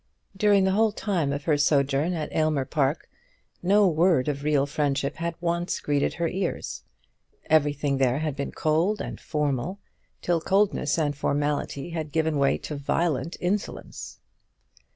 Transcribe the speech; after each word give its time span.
During 0.35 0.63
the 0.63 0.71
whole 0.71 0.91
time 0.91 1.31
of 1.31 1.43
her 1.43 1.59
sojourn 1.59 2.13
at 2.13 2.35
Aylmer 2.35 2.65
Park 2.65 3.07
no 3.61 3.87
word 3.87 4.27
of 4.27 4.41
real 4.43 4.65
friendship 4.65 5.17
had 5.17 5.35
once 5.39 5.79
greeted 5.79 6.15
her 6.15 6.27
ears. 6.27 6.81
Everything 7.51 7.99
there 7.99 8.17
had 8.17 8.35
been 8.35 8.51
cold 8.51 8.99
and 8.99 9.19
formal, 9.19 9.77
till 10.23 10.41
coldness 10.41 10.97
and 10.97 11.15
formality 11.15 11.91
had 11.91 12.11
given 12.11 12.39
way 12.39 12.57
to 12.57 12.75
violent 12.75 13.37
insolence. 13.39 14.17